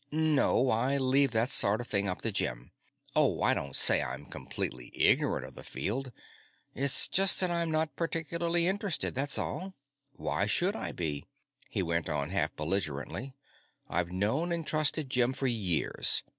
"No. 0.11 0.71
I 0.71 0.97
leave 0.97 1.29
that 1.29 1.51
sort 1.51 1.79
of 1.79 1.85
thing 1.87 2.07
up 2.07 2.23
to 2.23 2.31
Jim. 2.31 2.71
Oh, 3.15 3.43
I 3.43 3.53
don't 3.53 3.75
say 3.75 4.01
I'm 4.01 4.25
completely 4.25 4.89
ignorant 4.95 5.45
of 5.45 5.53
the 5.53 5.61
field; 5.63 6.11
it's 6.73 7.07
just 7.07 7.39
that 7.39 7.51
I'm 7.51 7.69
not 7.69 7.95
particularly 7.95 8.65
interested, 8.65 9.13
that's 9.13 9.37
all. 9.37 9.75
Why 10.13 10.47
should 10.47 10.75
I 10.75 10.91
be?" 10.91 11.27
He 11.69 11.83
went 11.83 12.09
on, 12.09 12.31
half 12.31 12.55
belligerently. 12.55 13.35
"I've 13.87 14.11
known 14.11 14.51
and 14.51 14.65
trusted 14.65 15.07
Jim 15.07 15.33
for 15.33 15.45
years. 15.45 16.23